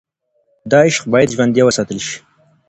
[0.71, 2.17] دا عشق باید ژوندی وساتل شي.